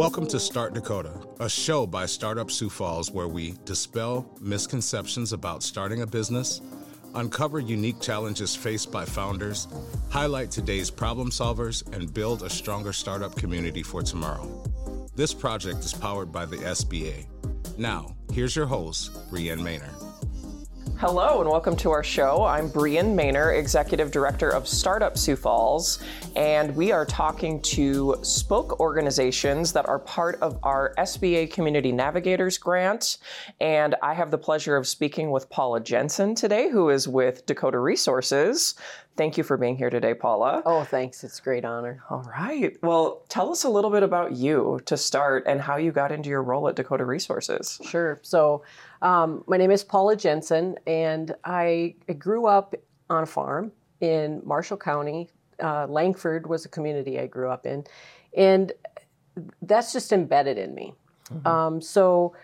[0.00, 5.62] Welcome to Start Dakota, a show by Startup Sioux Falls where we dispel misconceptions about
[5.62, 6.62] starting a business,
[7.14, 9.68] uncover unique challenges faced by founders,
[10.08, 14.64] highlight today's problem solvers, and build a stronger startup community for tomorrow.
[15.16, 17.26] This project is powered by the SBA.
[17.76, 20.09] Now, here's your host, Brienne Maner.
[21.00, 22.44] Hello and welcome to our show.
[22.44, 25.98] I'm Brienne Maner, Executive Director of Startup Sioux Falls,
[26.36, 32.58] and we are talking to spoke organizations that are part of our SBA Community Navigators
[32.58, 33.16] grant.
[33.62, 37.78] And I have the pleasure of speaking with Paula Jensen today, who is with Dakota
[37.78, 38.74] Resources.
[39.20, 40.62] Thank you for being here today, Paula.
[40.64, 41.22] Oh, thanks.
[41.24, 42.02] It's a great honor.
[42.08, 42.74] All right.
[42.82, 46.30] Well, tell us a little bit about you to start and how you got into
[46.30, 47.78] your role at Dakota Resources.
[47.84, 48.18] Sure.
[48.22, 48.62] So,
[49.02, 52.74] um, my name is Paula Jensen, and I, I, grew up
[53.10, 55.28] on a farm in Marshall County.
[55.62, 57.84] Uh, Langford was a community I grew up in,
[58.34, 58.72] and
[59.60, 60.94] that's just embedded in me.
[61.30, 61.46] Mm-hmm.
[61.46, 62.34] Um, so,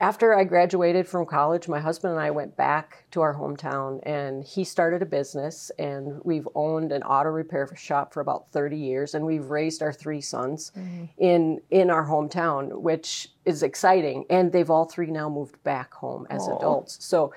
[0.00, 4.44] after I graduated from college, my husband and I went back to our hometown and
[4.44, 9.14] he started a business and we've owned an auto repair shop for about 30 years
[9.14, 11.04] and we've raised our three sons mm-hmm.
[11.18, 14.24] in in our hometown, which is exciting.
[14.30, 16.58] And they've all three now moved back home as Aww.
[16.58, 17.04] adults.
[17.04, 17.32] So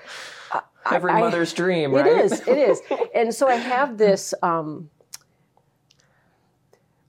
[0.52, 2.06] uh, every I, mother's dream, right?
[2.06, 2.80] It is, it is.
[3.14, 4.90] And so I have this um,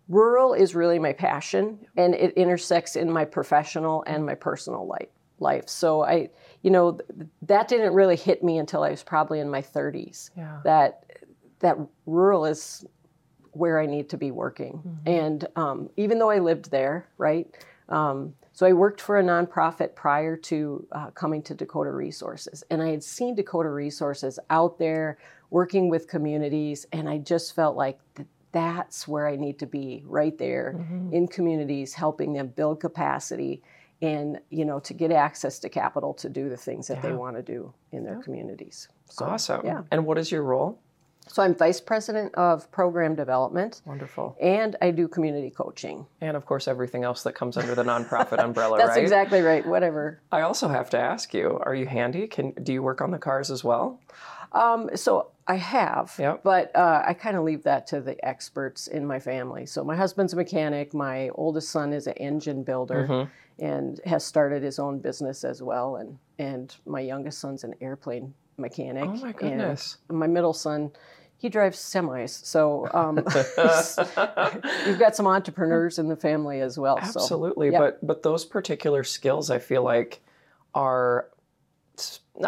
[0.07, 5.09] rural is really my passion and it intersects in my professional and my personal life
[5.39, 5.69] life.
[5.69, 6.29] So I,
[6.61, 10.31] you know, th- that didn't really hit me until I was probably in my 30s.
[10.35, 10.59] Yeah.
[10.63, 11.03] That
[11.59, 12.85] that rural is
[13.51, 14.73] where I need to be working.
[14.73, 15.09] Mm-hmm.
[15.09, 17.47] And um, even though I lived there, right?
[17.89, 22.81] Um, so I worked for a nonprofit prior to uh, coming to Dakota Resources, and
[22.81, 25.19] I had seen Dakota Resources out there
[25.51, 30.03] working with communities, and I just felt like th- that's where I need to be,
[30.05, 31.13] right there mm-hmm.
[31.13, 33.61] in communities, helping them build capacity
[34.01, 37.01] and you know to get access to capital to do the things that yeah.
[37.01, 38.21] they want to do in their yeah.
[38.21, 38.87] communities.
[39.09, 39.65] So, awesome.
[39.65, 39.83] Yeah.
[39.91, 40.79] And what is your role?
[41.29, 43.81] So I'm vice president of program development.
[43.85, 44.35] Wonderful.
[44.41, 46.05] And I do community coaching.
[46.21, 49.03] And of course everything else that comes under the nonprofit umbrella, That's right?
[49.03, 49.65] exactly right.
[49.65, 50.21] Whatever.
[50.31, 52.27] I also have to ask you, are you handy?
[52.27, 53.99] Can do you work on the cars as well?
[54.51, 56.43] Um, so I have, yep.
[56.43, 59.65] but uh, I kind of leave that to the experts in my family.
[59.65, 60.93] So my husband's a mechanic.
[60.93, 63.07] My oldest son is an engine builder.
[63.07, 65.97] Mm-hmm and has started his own business as well.
[65.97, 69.05] And and my youngest son's an airplane mechanic.
[69.05, 69.97] Oh my goodness!
[70.09, 70.91] And my middle son,
[71.37, 72.45] he drives semis.
[72.45, 73.15] So um,
[74.85, 76.99] we've got some entrepreneurs in the family as well.
[76.99, 77.79] Absolutely, so, yeah.
[77.79, 80.21] but but those particular skills, I feel like,
[80.75, 81.29] are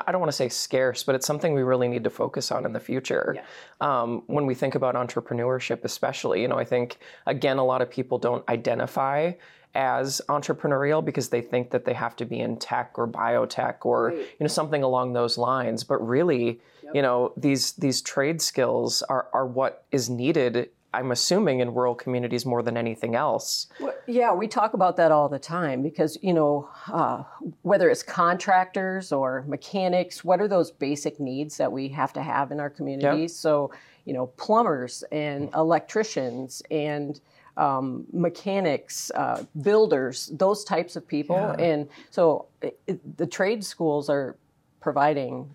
[0.05, 2.65] I don't want to say scarce, but it's something we really need to focus on
[2.65, 3.35] in the future.
[3.35, 3.43] Yeah.
[3.81, 7.89] Um, when we think about entrepreneurship, especially, you know, I think again, a lot of
[7.89, 9.33] people don't identify
[9.75, 14.07] as entrepreneurial because they think that they have to be in tech or biotech or
[14.07, 14.17] right.
[14.17, 16.95] you know something along those lines but really yep.
[16.95, 21.93] you know these these trade skills are are what is needed I'm assuming in rural
[21.93, 23.67] communities more than anything else.
[23.79, 27.23] Well, yeah, we talk about that all the time because, you know, uh,
[27.61, 32.51] whether it's contractors or mechanics, what are those basic needs that we have to have
[32.51, 33.31] in our communities?
[33.33, 33.41] Yep.
[33.41, 33.71] So,
[34.05, 37.21] you know, plumbers and electricians and
[37.55, 41.35] um, mechanics, uh, builders, those types of people.
[41.35, 41.65] Yeah.
[41.65, 44.37] And so it, the trade schools are
[44.79, 45.53] providing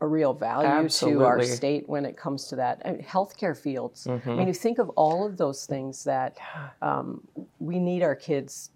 [0.00, 1.20] a real value Absolutely.
[1.20, 2.80] to our state when it comes to that.
[2.84, 4.06] I mean, healthcare fields.
[4.06, 4.30] Mm-hmm.
[4.30, 6.38] I mean, you think of all of those things that
[6.80, 7.26] um,
[7.58, 8.70] we need our kids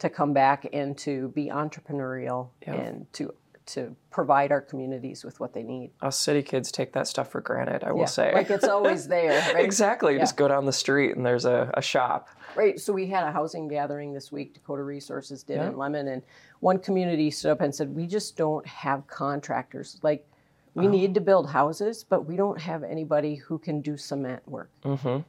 [0.00, 2.74] to come back and to be entrepreneurial yeah.
[2.74, 3.32] and to
[3.66, 5.90] to provide our communities with what they need.
[6.02, 8.32] Us city kids take that stuff for granted, I will yeah, say.
[8.34, 9.64] Like it's always there, right?
[9.64, 10.14] exactly.
[10.14, 10.20] Yeah.
[10.20, 12.28] just go down the street and there's a, a, shop.
[12.56, 12.80] Right.
[12.80, 15.68] So we had a housing gathering this week, Dakota Resources did yeah.
[15.68, 16.22] in Lemmon, and
[16.58, 20.00] one community stood up and said, We just don't have contractors.
[20.02, 20.26] Like,
[20.74, 20.90] we oh.
[20.90, 24.70] need to build houses, but we don't have anybody who can do cement work.
[24.84, 25.22] Mm-hmm.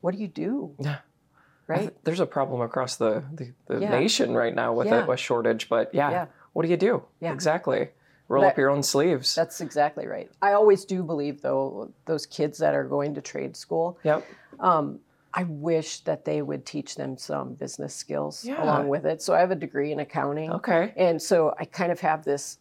[0.00, 0.74] What do you do?
[0.78, 0.98] Yeah.
[1.66, 1.94] Right?
[2.02, 5.94] There's a problem across the, the, the nation right now with a, a, shortage, but
[5.94, 7.02] yeah what do you do?
[7.20, 7.32] Yeah.
[7.32, 7.88] Exactly.
[8.28, 9.34] Roll that, up your own sleeves.
[9.34, 10.30] That's exactly right.
[10.40, 13.98] I always do believe, though, those kids that are going to trade school.
[14.04, 14.24] Yep.
[14.60, 15.00] Um,
[15.34, 18.62] I wish that they would teach them some business skills yeah.
[18.62, 19.22] along with it.
[19.22, 20.52] So I have a degree in accounting.
[20.52, 20.92] Okay.
[20.96, 22.58] And so I kind of have this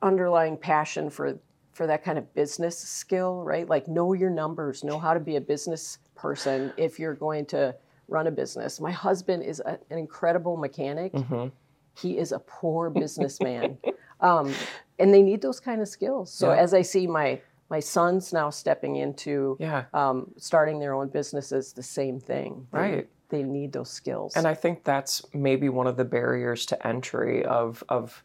[0.00, 1.38] underlying passion for
[1.72, 3.68] for that kind of business skill, right?
[3.68, 7.74] Like know your numbers, know how to be a business person if you're going to
[8.08, 8.80] run a business.
[8.80, 11.12] My husband is a, an incredible mechanic.
[11.12, 11.48] Mm-hmm
[11.94, 13.78] he is a poor businessman.
[14.20, 14.52] um,
[14.98, 16.32] and they need those kind of skills.
[16.32, 16.60] So yeah.
[16.60, 17.40] as I see my
[17.70, 19.84] my sons now stepping into yeah.
[19.94, 22.66] um, starting their own businesses, the same thing.
[22.70, 23.08] They, right.
[23.30, 24.36] they need those skills.
[24.36, 28.22] And I think that's maybe one of the barriers to entry of of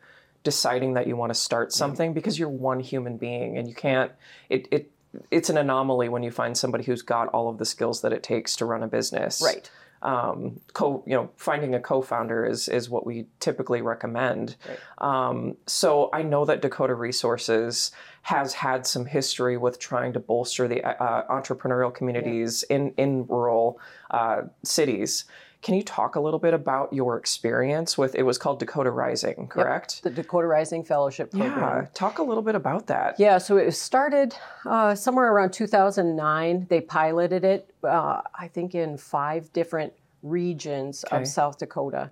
[0.48, 4.14] deciding that you want to start something because you're one human being and you can't
[4.48, 4.90] it, it
[5.30, 8.24] it's an anomaly when you find somebody who's got all of the skills that it
[8.24, 9.42] takes to run a business.
[9.44, 9.70] Right.
[10.02, 14.56] Um, co, you know, finding a co-founder is is what we typically recommend.
[14.70, 14.80] Right.
[15.00, 17.92] Um, so I know that Dakota Resources
[18.22, 22.78] has had some history with trying to bolster the uh, entrepreneurial communities yeah.
[22.78, 25.26] in in rural uh, cities.
[25.62, 29.48] Can you talk a little bit about your experience with it was called Dakota Rising,
[29.48, 30.02] correct?
[30.04, 31.84] Yep, the Dakota Rising Fellowship Program.
[31.84, 33.20] Yeah, talk a little bit about that.
[33.20, 36.68] Yeah, so it started uh, somewhere around 2009.
[36.70, 41.22] They piloted it, uh, I think, in five different regions okay.
[41.22, 42.12] of South Dakota.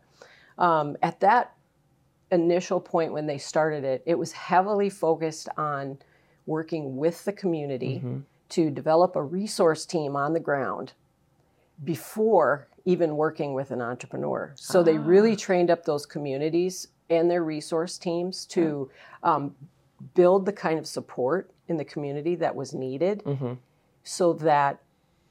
[0.58, 1.56] Um, at that
[2.32, 5.98] initial point when they started it, it was heavily focused on
[6.46, 8.20] working with the community mm-hmm.
[8.50, 10.94] to develop a resource team on the ground
[11.84, 14.54] before even working with an entrepreneur.
[14.56, 14.84] So ah.
[14.84, 15.38] they really ah.
[15.38, 18.90] trained up those communities and their resource teams to
[19.24, 19.56] um,
[20.14, 23.54] build the kind of support in the community that was needed mm-hmm.
[24.04, 24.82] so that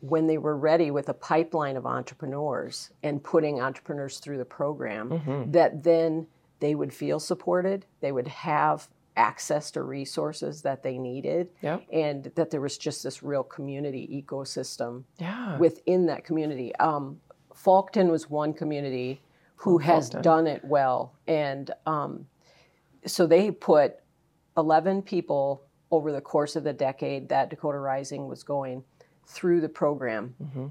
[0.00, 5.08] when they were ready with a pipeline of entrepreneurs and putting entrepreneurs through the program,
[5.08, 5.50] mm-hmm.
[5.50, 6.26] that then
[6.60, 11.48] they would feel supported, they would have access to resources that they needed
[11.92, 15.56] and that there was just this real community ecosystem yeah.
[15.58, 17.20] within that community um,
[17.64, 19.20] Faulkton was one community
[19.56, 21.14] who has done it well.
[21.26, 22.26] And um,
[23.06, 23.96] so they put
[24.56, 28.84] 11 people over the course of the decade that Dakota Rising was going
[29.26, 30.34] through the program.
[30.42, 30.66] Mm-hmm.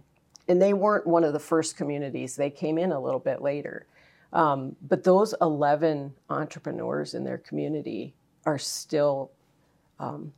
[0.48, 3.88] And they weren't one of the first communities, they came in a little bit later.
[4.34, 8.13] Um, but those 11 entrepreneurs in their community
[8.45, 9.31] are still,
[10.00, 10.34] um,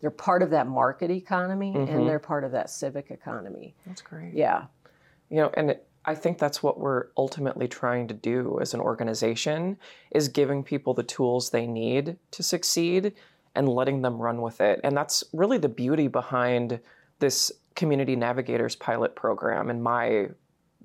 [0.00, 1.92] they're part of that market economy mm-hmm.
[1.92, 3.74] and they're part of that civic economy.
[3.86, 4.34] That's great.
[4.34, 4.64] Yeah.
[5.30, 8.80] You know, and it, I think that's what we're ultimately trying to do as an
[8.80, 9.76] organization
[10.10, 13.12] is giving people the tools they need to succeed
[13.54, 14.80] and letting them run with it.
[14.82, 16.80] And that's really the beauty behind
[17.18, 20.28] this community navigators pilot program in my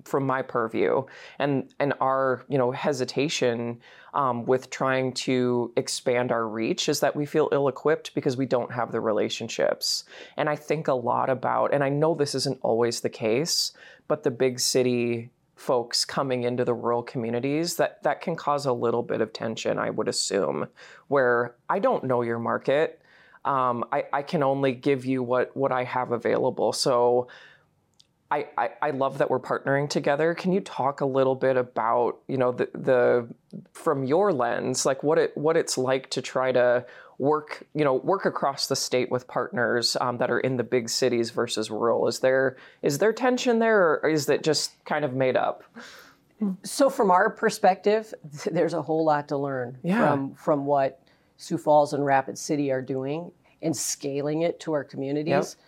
[0.04, 1.02] from my purview
[1.38, 3.80] and and our you know hesitation
[4.12, 8.72] um, with trying to expand our reach is that we feel ill-equipped because we don't
[8.72, 10.04] have the relationships.
[10.36, 13.72] And i think a lot about and i know this isn't always the case
[14.08, 18.72] but the big city folks coming into the rural communities that that can cause a
[18.72, 20.66] little bit of tension i would assume
[21.08, 23.00] where i don't know your market.
[23.44, 26.72] Um, I, I can only give you what what i have available.
[26.72, 27.28] So
[28.34, 30.34] I, I, I, love that we're partnering together.
[30.34, 33.28] Can you talk a little bit about, you know, the, the
[33.72, 36.84] from your lens, like what it what it's like to try to
[37.18, 40.88] work, you know, work across the state with partners um, that are in the big
[40.88, 42.08] cities versus rural?
[42.08, 45.62] Is there is there tension there, or is it just kind of made up?
[46.64, 48.12] So, from our perspective,
[48.50, 49.98] there's a whole lot to learn yeah.
[49.98, 51.00] from from what
[51.36, 53.30] Sioux Falls and Rapid City are doing
[53.62, 55.56] and scaling it to our communities.
[55.56, 55.66] Yep.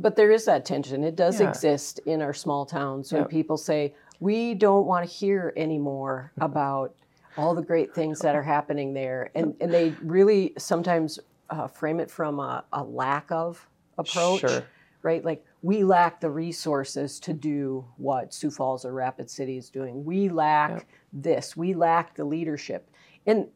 [0.00, 1.02] But there is that tension.
[1.02, 1.48] It does yeah.
[1.48, 3.30] exist in our small towns when yep.
[3.30, 6.94] people say, we don't want to hear anymore about
[7.36, 9.30] all the great things that are happening there.
[9.34, 11.18] And, and they really sometimes
[11.50, 13.66] uh, frame it from a, a, lack of
[13.96, 14.64] approach, sure.
[15.02, 15.24] right?
[15.24, 20.04] Like we lack the resources to do what Sioux Falls or Rapid City is doing.
[20.04, 20.86] We lack yep.
[21.12, 21.56] this.
[21.56, 22.90] We lack the leadership.
[23.26, 23.48] And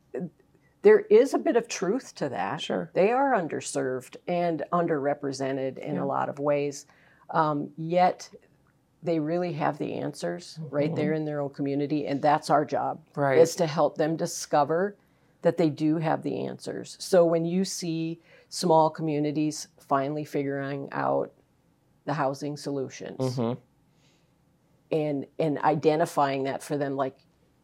[0.83, 2.61] there is a bit of truth to that.
[2.61, 2.91] Sure.
[2.93, 6.03] They are underserved and underrepresented in yeah.
[6.03, 6.87] a lot of ways.
[7.31, 8.29] Um, yet
[9.03, 10.95] they really have the answers right mm-hmm.
[10.95, 14.97] there in their own community and that's our job right is to help them discover
[15.43, 21.33] that they do have the answers so when you see small communities finally figuring out
[22.05, 23.59] the housing solutions mm-hmm.
[24.93, 27.19] and and identifying that for them like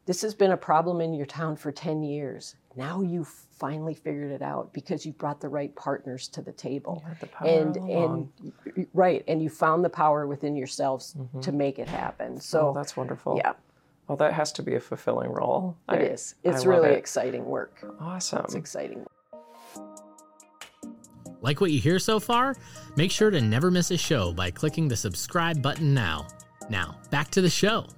[0.09, 2.57] this has been a problem in your town for 10 years.
[2.77, 7.05] Now you've finally figured it out because you brought the right partners to the table.
[7.21, 11.41] The and and right and you found the power within yourselves mm-hmm.
[11.41, 12.41] to make it happen.
[12.41, 13.37] So oh, that's wonderful.
[13.37, 13.53] yeah.
[14.07, 15.77] Well that has to be a fulfilling role.
[15.91, 16.37] It I, is.
[16.43, 16.97] it's really it.
[16.97, 17.85] exciting work.
[18.01, 18.45] Awesome.
[18.45, 19.05] It's exciting.
[21.43, 22.57] Like what you hear so far?
[22.97, 26.29] Make sure to never miss a show by clicking the subscribe button now.
[26.71, 27.89] Now back to the show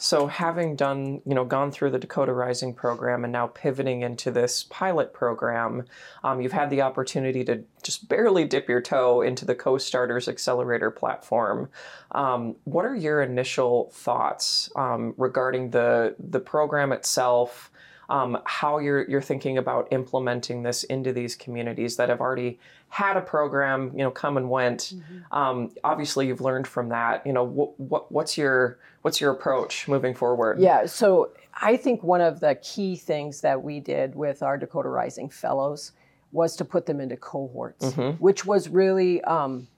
[0.00, 4.30] so having done, you know, gone through the Dakota Rising program and now pivoting into
[4.30, 5.84] this pilot program,
[6.22, 10.92] um, you've had the opportunity to just barely dip your toe into the Co-Starters Accelerator
[10.92, 11.68] platform.
[12.12, 17.70] Um, what are your initial thoughts um, regarding the the program itself?
[18.08, 23.16] Um, how you're you're thinking about implementing this into these communities that have already had
[23.16, 24.94] a program, you know, come and went.
[24.94, 25.34] Mm-hmm.
[25.36, 27.26] Um, obviously, you've learned from that.
[27.26, 30.58] You know, what, what what's your what's your approach moving forward?
[30.58, 34.88] Yeah, so I think one of the key things that we did with our Dakota
[34.88, 35.92] Rising Fellows
[36.32, 38.22] was to put them into cohorts, mm-hmm.
[38.22, 39.68] which was really um,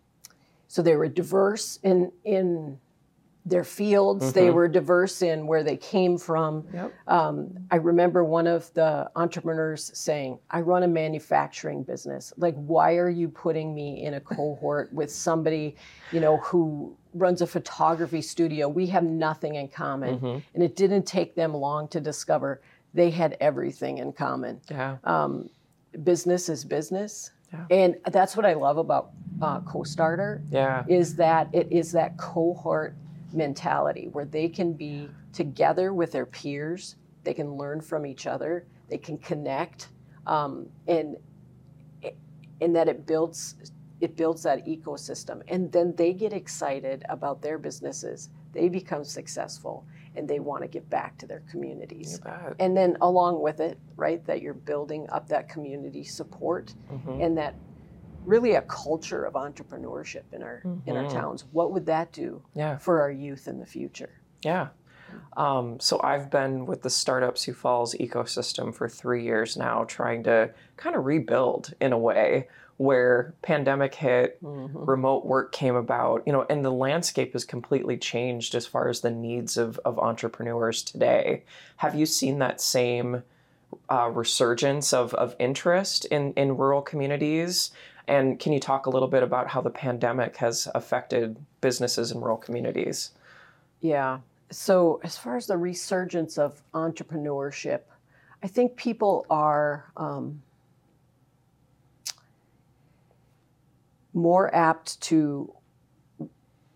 [0.68, 2.78] so they were diverse in in
[3.46, 4.26] their fields.
[4.26, 4.38] Mm-hmm.
[4.38, 6.66] They were diverse in where they came from.
[6.72, 6.92] Yep.
[7.08, 12.32] Um, I remember one of the entrepreneurs saying, I run a manufacturing business.
[12.36, 15.76] Like, why are you putting me in a cohort with somebody,
[16.12, 18.68] you know, who runs a photography studio?
[18.68, 20.16] We have nothing in common.
[20.16, 20.38] Mm-hmm.
[20.54, 22.60] And it didn't take them long to discover
[22.92, 24.60] they had everything in common.
[24.70, 24.96] Yeah.
[25.04, 25.48] Um,
[26.04, 27.30] business is business.
[27.52, 27.66] Yeah.
[27.70, 29.10] And that's what I love about
[29.42, 30.42] uh, Co-Starter.
[30.50, 30.84] Yeah.
[30.88, 32.94] Is that it is that cohort
[33.32, 38.66] mentality where they can be together with their peers, they can learn from each other,
[38.88, 39.88] they can connect,
[40.26, 41.16] um, and
[42.60, 43.56] and that it builds
[44.00, 48.30] it builds that ecosystem, and then they get excited about their businesses.
[48.52, 52.18] They become successful, and they want to give back to their communities.
[52.58, 57.20] And then along with it, right, that you're building up that community support, mm-hmm.
[57.20, 57.54] and that
[58.24, 60.88] really a culture of entrepreneurship in our mm-hmm.
[60.88, 61.18] in our mm-hmm.
[61.18, 61.44] towns.
[61.52, 62.78] What would that do yeah.
[62.78, 64.20] for our youth in the future?
[64.42, 64.68] Yeah.
[65.36, 70.22] Um, so I've been with the Startup Sioux Falls ecosystem for three years now, trying
[70.24, 72.46] to kind of rebuild in a way
[72.76, 74.74] where pandemic hit, mm-hmm.
[74.74, 79.02] remote work came about, you know, and the landscape has completely changed as far as
[79.02, 81.42] the needs of, of entrepreneurs today.
[81.76, 83.22] Have you seen that same
[83.90, 87.70] uh, resurgence of, of interest in, in rural communities?
[88.10, 92.20] And can you talk a little bit about how the pandemic has affected businesses in
[92.20, 93.12] rural communities?
[93.80, 94.18] Yeah.
[94.50, 97.82] So, as far as the resurgence of entrepreneurship,
[98.42, 100.42] I think people are um,
[104.12, 105.54] more apt to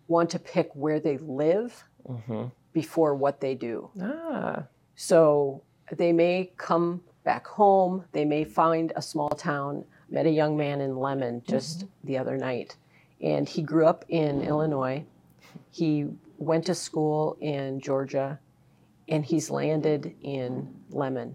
[0.07, 2.45] want to pick where they live mm-hmm.
[2.73, 3.91] before what they do.
[4.01, 4.63] Ah.
[4.95, 10.57] So, they may come back home, they may find a small town met a young
[10.57, 12.07] man in Lemmon just mm-hmm.
[12.07, 12.77] the other night,
[13.21, 15.05] and he grew up in Illinois.
[15.71, 16.07] He
[16.39, 18.39] went to school in Georgia,
[19.09, 21.35] and he's landed in Lemmon.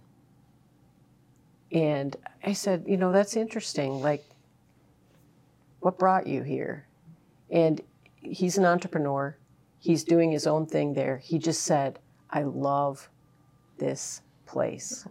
[1.72, 4.02] And I said, you know, that's interesting.
[4.02, 4.26] Like,
[5.82, 6.88] what brought you here?
[7.52, 7.82] And
[8.16, 9.36] he's an entrepreneur.
[9.80, 11.18] He's doing his own thing there.
[11.18, 12.00] He just said,
[12.30, 13.10] I love
[13.78, 15.08] this place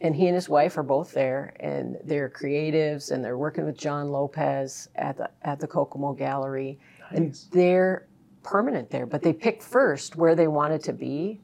[0.00, 3.76] and he and his wife are both there, and they're creatives, and they're working with
[3.76, 7.18] John Lopez at the at the Kokomo Gallery, nice.
[7.18, 8.06] and they're
[8.42, 9.06] permanent there.
[9.06, 11.40] But they picked first where they wanted to be,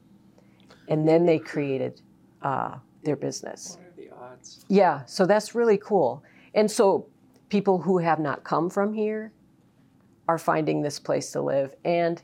[0.87, 2.01] and then they created
[2.41, 3.77] uh, their business.
[3.77, 4.65] What are the odds?
[4.69, 6.23] Yeah, so that's really cool.
[6.55, 7.07] And so
[7.49, 9.31] people who have not come from here
[10.27, 12.23] are finding this place to live, and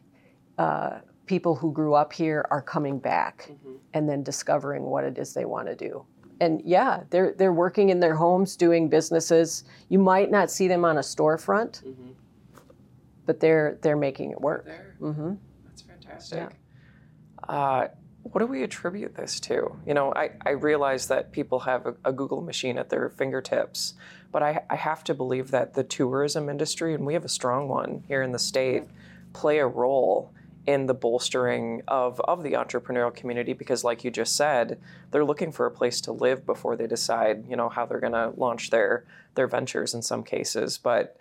[0.57, 3.75] uh, people who grew up here are coming back mm-hmm.
[3.93, 6.03] and then discovering what it is they want to do
[6.43, 9.63] and yeah, they're they're working in their homes doing businesses.
[9.89, 12.11] You might not see them on a storefront, mm-hmm.
[13.25, 14.67] but they're they're making it work.
[14.99, 15.33] Mm-hmm.
[15.65, 16.49] That's fantastic.
[16.49, 17.55] Yeah.
[17.55, 17.87] Uh,
[18.23, 19.75] what do we attribute this to?
[19.85, 23.95] You know, I, I realize that people have a, a Google machine at their fingertips,
[24.31, 27.67] but I, I have to believe that the tourism industry, and we have a strong
[27.67, 28.83] one here in the state,
[29.33, 30.33] play a role
[30.65, 34.79] in the bolstering of, of the entrepreneurial community because like you just said
[35.11, 38.13] they're looking for a place to live before they decide you know how they're going
[38.13, 39.05] to launch their
[39.35, 40.77] their ventures in some cases.
[40.77, 41.17] But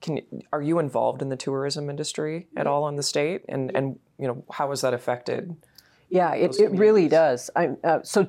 [0.00, 0.20] can
[0.52, 3.44] are you involved in the tourism industry at all in the state?
[3.48, 5.56] And and you know how has that affected
[6.08, 7.50] yeah it, it really does.
[7.56, 8.28] Uh, so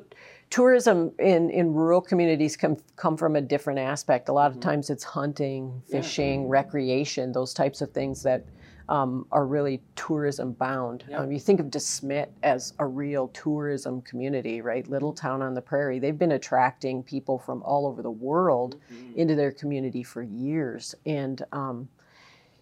[0.49, 4.29] tourism in, in rural communities come come from a different aspect.
[4.29, 4.69] A lot of mm-hmm.
[4.69, 6.47] times it's hunting fishing yeah.
[6.49, 8.45] recreation those types of things that
[8.89, 11.05] um, are really tourism bound.
[11.09, 11.19] Yep.
[11.19, 14.87] Um, you think of DeSmet as a real tourism community, right?
[14.87, 15.99] Little town on the prairie.
[15.99, 19.19] They've been attracting people from all over the world mm-hmm.
[19.19, 21.87] into their community for years, and um,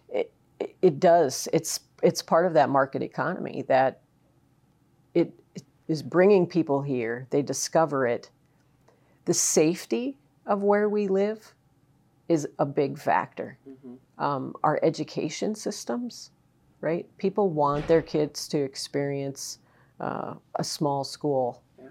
[0.08, 0.32] it,
[0.80, 1.48] it does.
[1.52, 4.00] It's it's part of that market economy that
[5.14, 5.32] it
[5.88, 7.26] is bringing people here.
[7.30, 8.30] They discover it.
[9.24, 11.54] The safety of where we live
[12.32, 13.58] is a big factor.
[13.68, 14.24] Mm-hmm.
[14.24, 16.30] Um, our education systems,
[16.80, 17.06] right?
[17.18, 19.58] People want their kids to experience
[20.00, 21.88] uh, a small school yeah.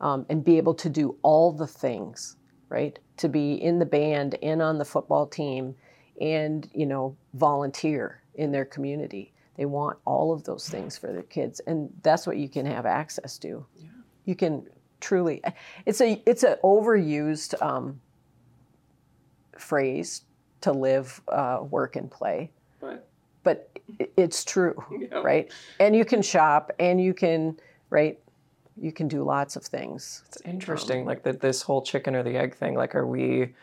[0.00, 2.36] um, and be able to do all the things,
[2.68, 2.98] right?
[3.18, 5.74] To be in the band and on the football team
[6.20, 9.32] and, you know, volunteer in their community.
[9.56, 11.60] They want all of those things for their kids.
[11.66, 13.66] And that's what you can have access to.
[13.76, 13.88] Yeah.
[14.24, 14.66] You can
[15.00, 15.42] truly.
[15.84, 18.00] It's a it's an overused um,
[19.62, 20.22] phrase
[20.62, 22.50] to live, uh, work, and play.
[22.80, 23.06] But
[23.42, 23.70] but
[24.16, 24.74] it's true,
[25.22, 25.52] right?
[25.78, 27.58] And you can shop, and you can
[27.90, 28.18] right.
[28.80, 30.22] You can do lots of things.
[30.28, 32.74] It's interesting, um, like the, this whole chicken or the egg thing.
[32.74, 33.54] Like, are we?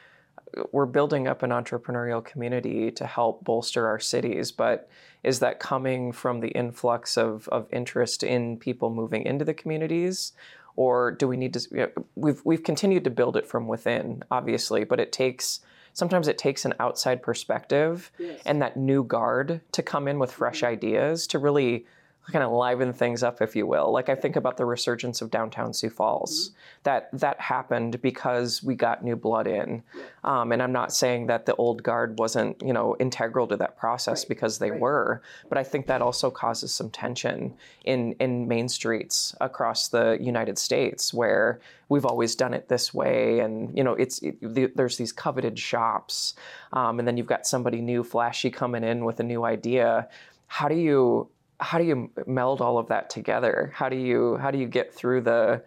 [0.72, 4.90] We're building up an entrepreneurial community to help bolster our cities, but
[5.24, 10.34] is that coming from the influx of, of interest in people moving into the communities?
[10.76, 11.68] Or do we need to?
[11.72, 15.60] You know, we've we've continued to build it from within, obviously, but it takes
[15.94, 18.42] sometimes it takes an outside perspective yes.
[18.46, 20.74] and that new guard to come in with fresh mm-hmm.
[20.74, 21.86] ideas to really
[22.32, 23.92] kind of liven things up, if you will.
[23.92, 26.50] Like I think about the resurgence of downtown Sioux Falls.
[26.50, 26.56] Mm-hmm.
[26.84, 29.84] That that happened because we got new blood in,
[30.24, 33.78] um, and I'm not saying that the old guard wasn't you know integral to that
[33.78, 34.30] process right.
[34.30, 34.80] because they right.
[34.80, 40.18] were, but I think that also causes some tension in in main streets across the
[40.22, 41.60] United States where
[41.90, 45.60] we've always done it this way, and you know it's it, the, there's these coveted
[45.60, 46.36] shops,
[46.72, 50.08] um, and then you've got somebody new, flashy coming in with a new idea.
[50.48, 53.72] How do you how do you meld all of that together?
[53.74, 55.64] How do you how do you get through the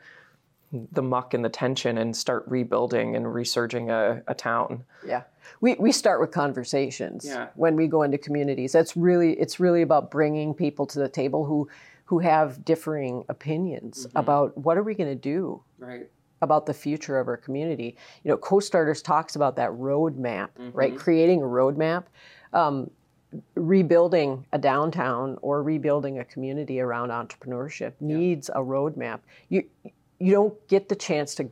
[0.93, 4.85] the muck and the tension and start rebuilding and resurging a, a town?
[5.07, 5.23] Yeah.
[5.61, 7.49] We, we start with conversations yeah.
[7.57, 8.73] when we go into communities.
[8.73, 11.69] That's really it's really about bringing people to the table who
[12.07, 14.19] who have differing opinions mm-hmm.
[14.19, 16.09] about what are we going to do right
[16.41, 17.97] about the future of our community.
[18.25, 20.71] You know, Co-Starters talks about that roadmap, mm-hmm.
[20.73, 20.97] right?
[20.97, 22.07] Creating a roadmap.
[22.53, 22.91] Um,
[23.55, 28.61] rebuilding a downtown or rebuilding a community around entrepreneurship needs yeah.
[28.61, 29.21] a roadmap.
[29.49, 29.65] You
[30.19, 31.51] you don't get the chance to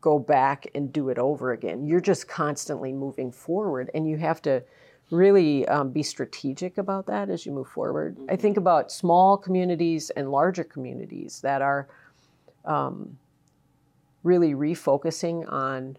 [0.00, 1.86] go back and do it over again.
[1.86, 4.62] You're just constantly moving forward, and you have to
[5.10, 8.16] really um, be strategic about that as you move forward.
[8.16, 8.30] Mm-hmm.
[8.30, 11.88] I think about small communities and larger communities that are
[12.64, 13.18] um,
[14.22, 15.96] really refocusing on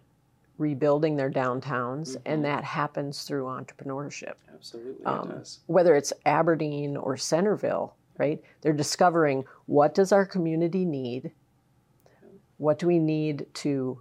[0.57, 2.21] rebuilding their downtowns, mm-hmm.
[2.25, 4.33] and that happens through entrepreneurship.
[4.53, 5.59] Absolutely, um, it does.
[5.67, 8.41] Whether it's Aberdeen or Centerville, right?
[8.61, 11.31] They're discovering what does our community need,
[12.57, 13.99] what do we need to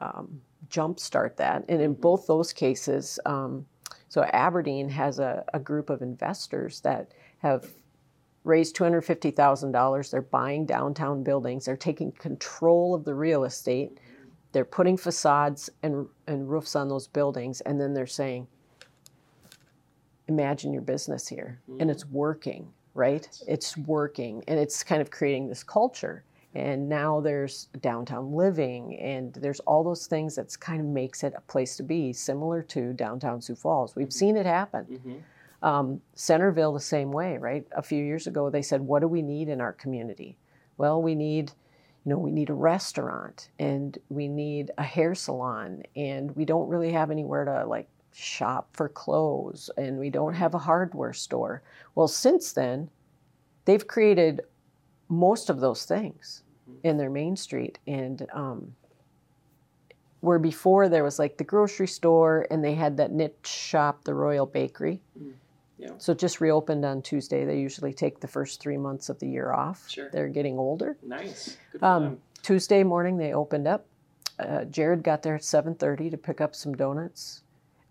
[0.00, 2.00] um, jumpstart that, and in mm-hmm.
[2.00, 3.66] both those cases, um,
[4.08, 7.66] so Aberdeen has a, a group of investors that have
[8.44, 10.10] raised $250,000.
[10.10, 11.64] They're buying downtown buildings.
[11.64, 13.98] They're taking control of the real estate
[14.54, 18.46] they're putting facades and, and roofs on those buildings, and then they're saying,
[20.28, 21.60] imagine your business here.
[21.68, 21.80] Mm-hmm.
[21.80, 23.28] And it's working, right?
[23.48, 24.44] It's working.
[24.46, 26.24] And it's kind of creating this culture.
[26.54, 31.34] And now there's downtown living, and there's all those things that kind of makes it
[31.36, 33.96] a place to be, similar to downtown Sioux Falls.
[33.96, 34.12] We've mm-hmm.
[34.12, 34.84] seen it happen.
[34.84, 35.66] Mm-hmm.
[35.66, 37.66] Um, Centerville, the same way, right?
[37.76, 40.38] A few years ago, they said, What do we need in our community?
[40.76, 41.50] Well, we need
[42.04, 46.68] you know, we need a restaurant and we need a hair salon and we don't
[46.68, 51.62] really have anywhere to like shop for clothes and we don't have a hardware store.
[51.94, 52.90] Well, since then,
[53.64, 54.42] they've created
[55.08, 56.86] most of those things mm-hmm.
[56.86, 58.74] in their main street and um,
[60.20, 64.14] where before there was like the grocery store and they had that niche shop, the
[64.14, 65.00] Royal Bakery.
[65.20, 65.32] Mm.
[65.78, 65.90] Yeah.
[65.98, 67.44] So it just reopened on Tuesday.
[67.44, 69.88] They usually take the first three months of the year off.
[69.88, 70.08] Sure.
[70.10, 70.96] They're getting older.
[71.02, 71.56] Nice.
[71.82, 73.86] Um, Tuesday morning they opened up.
[74.38, 77.42] Uh, Jared got there at 7:30 to pick up some donuts.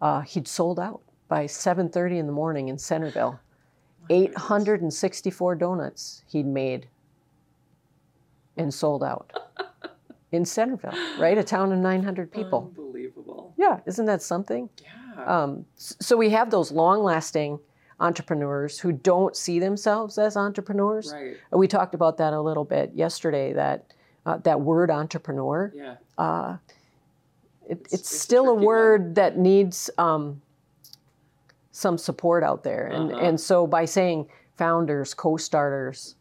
[0.01, 3.39] Uh, he'd sold out by 7:30 in the morning in Centerville.
[4.09, 6.87] 864 donuts he'd made
[8.57, 9.31] and sold out
[10.31, 11.37] in Centerville, right?
[11.37, 12.71] A town of 900 people.
[12.77, 13.53] Unbelievable.
[13.57, 14.69] Yeah, isn't that something?
[14.81, 15.25] Yeah.
[15.25, 17.59] Um, so we have those long-lasting
[17.99, 21.13] entrepreneurs who don't see themselves as entrepreneurs.
[21.13, 21.37] Right.
[21.51, 23.53] We talked about that a little bit yesterday.
[23.53, 23.93] That
[24.25, 25.71] uh, that word entrepreneur.
[25.75, 25.95] Yeah.
[26.17, 26.57] Uh,
[27.69, 29.13] it, it's, it's, still a, a word one.
[29.15, 30.41] that needs um,
[31.71, 33.21] some support out there, and uh-huh.
[33.21, 34.27] and so by saying
[34.57, 36.15] founders, co-starters,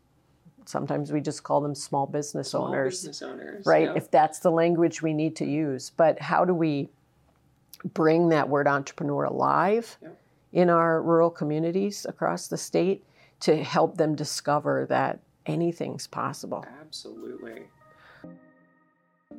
[0.64, 3.00] sometimes we just call them small business small owners.
[3.00, 3.88] Business owners, right?
[3.88, 3.96] Yeah.
[3.96, 6.88] If that's the language we need to use, but how do we
[7.94, 9.98] bring that word entrepreneur alive?
[10.00, 10.10] Yeah
[10.52, 13.04] in our rural communities across the state
[13.40, 16.64] to help them discover that anything's possible.
[16.80, 17.62] Absolutely.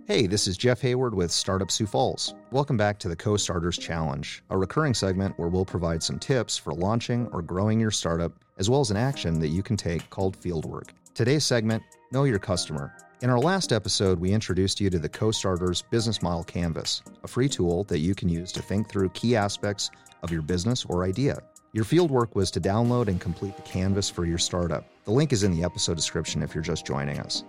[0.05, 2.35] Hey, this is Jeff Hayward with Startup Sioux Falls.
[2.51, 6.57] Welcome back to the Co Starters Challenge, a recurring segment where we'll provide some tips
[6.57, 10.09] for launching or growing your startup, as well as an action that you can take
[10.09, 10.89] called fieldwork.
[11.13, 12.93] Today's segment Know Your Customer.
[13.21, 17.27] In our last episode, we introduced you to the Co Starters Business Model Canvas, a
[17.27, 19.89] free tool that you can use to think through key aspects
[20.23, 21.41] of your business or idea.
[21.73, 24.85] Your fieldwork was to download and complete the canvas for your startup.
[25.05, 27.43] The link is in the episode description if you're just joining us.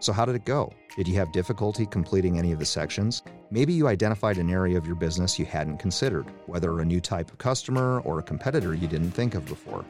[0.00, 0.72] So, how did it go?
[0.96, 3.22] Did you have difficulty completing any of the sections?
[3.50, 7.30] Maybe you identified an area of your business you hadn't considered, whether a new type
[7.32, 9.84] of customer or a competitor you didn't think of before.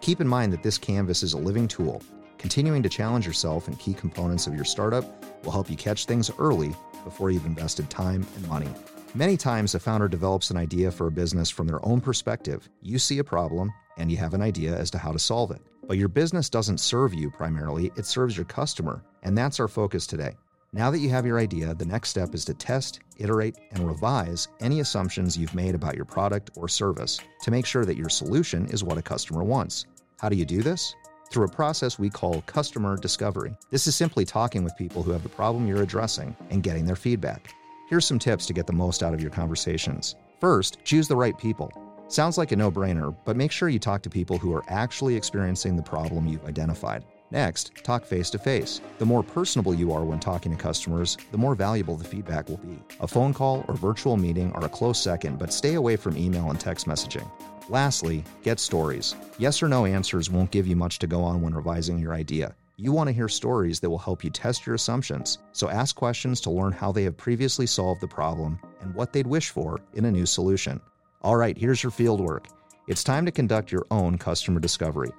[0.00, 2.02] Keep in mind that this canvas is a living tool.
[2.38, 5.04] Continuing to challenge yourself in key components of your startup
[5.44, 8.68] will help you catch things early before you've invested time and money.
[9.14, 12.66] Many times, a founder develops an idea for a business from their own perspective.
[12.80, 15.60] You see a problem, and you have an idea as to how to solve it.
[15.86, 19.04] But your business doesn't serve you primarily, it serves your customer.
[19.22, 20.34] And that's our focus today.
[20.72, 24.48] Now that you have your idea, the next step is to test, iterate, and revise
[24.60, 28.64] any assumptions you've made about your product or service to make sure that your solution
[28.70, 29.84] is what a customer wants.
[30.20, 30.94] How do you do this?
[31.30, 33.54] Through a process we call customer discovery.
[33.68, 36.96] This is simply talking with people who have the problem you're addressing and getting their
[36.96, 37.54] feedback.
[37.92, 40.16] Here's some tips to get the most out of your conversations.
[40.40, 41.70] First, choose the right people.
[42.08, 45.14] Sounds like a no brainer, but make sure you talk to people who are actually
[45.14, 47.04] experiencing the problem you've identified.
[47.30, 48.80] Next, talk face to face.
[48.96, 52.56] The more personable you are when talking to customers, the more valuable the feedback will
[52.56, 52.78] be.
[53.00, 56.48] A phone call or virtual meeting are a close second, but stay away from email
[56.48, 57.30] and text messaging.
[57.68, 59.14] Lastly, get stories.
[59.36, 62.54] Yes or no answers won't give you much to go on when revising your idea.
[62.82, 66.40] You want to hear stories that will help you test your assumptions, so ask questions
[66.40, 70.06] to learn how they have previously solved the problem and what they'd wish for in
[70.06, 70.80] a new solution.
[71.20, 72.46] All right, here's your fieldwork.
[72.88, 75.12] It's time to conduct your own customer discovery.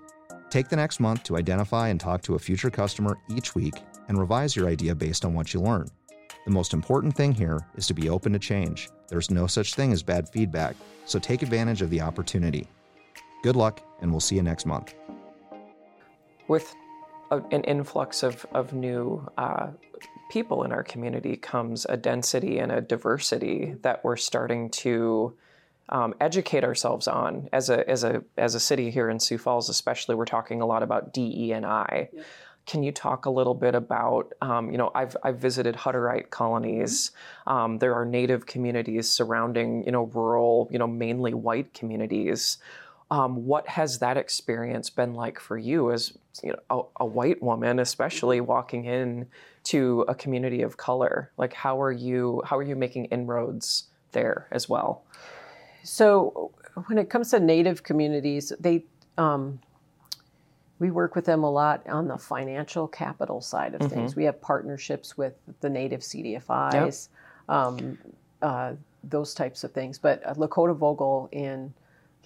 [0.49, 3.75] Take the next month to identify and talk to a future customer each week
[4.09, 5.87] and revise your idea based on what you learn.
[6.43, 8.89] The most important thing here is to be open to change.
[9.07, 12.67] There's no such thing as bad feedback, so take advantage of the opportunity.
[13.41, 14.95] Good luck, and we'll see you next month.
[16.49, 16.75] With
[17.33, 19.71] a, an influx of, of new uh,
[20.29, 25.33] people in our community comes a density and a diversity that we're starting to
[25.89, 29.69] um, educate ourselves on as a as a as a city here in Sioux Falls,
[29.69, 30.15] especially.
[30.15, 32.09] We're talking a lot about DE and I.
[32.13, 32.25] Yep.
[32.65, 37.11] Can you talk a little bit about, um, you know, I've, I've visited Hutterite colonies.
[37.45, 37.51] Mm-hmm.
[37.51, 42.59] Um, there are native communities surrounding, you know, rural, you know, mainly white communities.
[43.11, 46.59] Um, what has that experience been like for you as you know,
[46.97, 49.27] a, a, white woman, especially walking in
[49.65, 51.31] to a community of color?
[51.37, 52.41] Like, how are you?
[52.45, 55.03] How are you making inroads there as well?
[55.83, 56.51] So,
[56.87, 58.85] when it comes to Native communities, they
[59.17, 59.59] um,
[60.79, 63.93] we work with them a lot on the financial capital side of mm-hmm.
[63.93, 64.15] things.
[64.15, 67.09] We have partnerships with the Native CDFIs,
[67.47, 67.55] yep.
[67.55, 67.97] um,
[68.41, 69.97] uh, those types of things.
[69.99, 71.73] But uh, Lakota Vogel in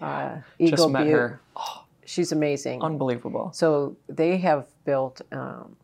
[0.01, 1.13] uh, Eagle Just met Butte.
[1.13, 1.41] her.
[1.55, 2.81] Oh, she's amazing.
[2.81, 3.51] Unbelievable.
[3.53, 5.75] So they have built um,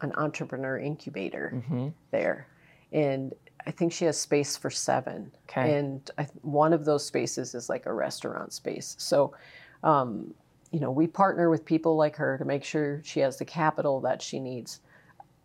[0.00, 1.88] an entrepreneur incubator mm-hmm.
[2.10, 2.46] there,
[2.92, 3.34] and
[3.66, 5.30] I think she has space for seven.
[5.50, 5.78] Okay.
[5.78, 8.94] And I, one of those spaces is like a restaurant space.
[8.98, 9.34] So,
[9.82, 10.32] um,
[10.70, 14.00] you know, we partner with people like her to make sure she has the capital
[14.00, 14.80] that she needs.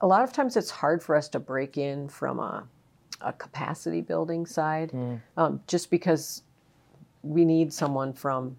[0.01, 2.63] A lot of times it's hard for us to break in from a,
[3.21, 5.19] a capacity building side mm.
[5.35, 6.43] um, just because
[7.23, 8.55] we need someone from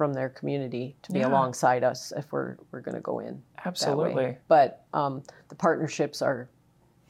[0.00, 1.28] from their community to be yeah.
[1.28, 3.42] alongside us if we're we're going to go in.
[3.66, 4.34] Absolutely.
[4.48, 6.48] But um, the partnerships are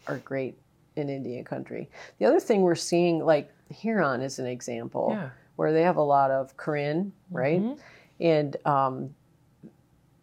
[0.08, 0.58] are great
[0.96, 1.88] in Indian country.
[2.18, 5.30] The other thing we're seeing, like Huron, is an example yeah.
[5.54, 7.60] where they have a lot of Karen, right?
[7.60, 7.80] Mm-hmm.
[8.24, 9.14] And um,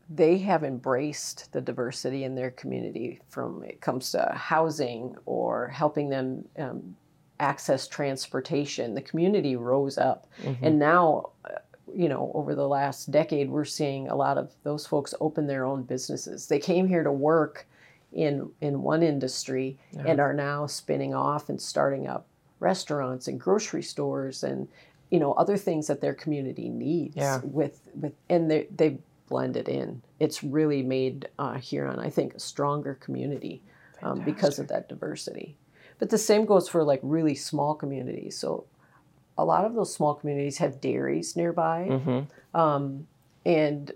[0.10, 6.10] they have embraced the diversity in their community from it comes to housing or helping
[6.10, 6.97] them um,
[7.39, 8.93] access transportation.
[8.93, 10.27] The community rose up.
[10.43, 10.65] Mm-hmm.
[10.65, 11.60] And now, uh,
[11.95, 15.65] you know, over the last decade, we're seeing a lot of those folks open their
[15.65, 16.47] own businesses.
[16.47, 17.65] They came here to work
[18.13, 20.04] in in one industry yeah.
[20.06, 22.26] and are now spinning off and starting up
[22.60, 24.67] restaurants and grocery stores and
[25.10, 27.41] you know other things that their community needs yeah.
[27.43, 28.97] with with and they they
[29.28, 30.02] blended in.
[30.19, 33.62] It's really made uh, Huron, I think, a stronger community
[34.02, 35.58] um, because of that diversity.
[36.00, 38.38] But the same goes for like really small communities.
[38.38, 38.65] So
[39.38, 41.88] a lot of those small communities have dairies nearby.
[41.89, 42.60] Mm-hmm.
[42.60, 43.08] Um,
[43.45, 43.91] and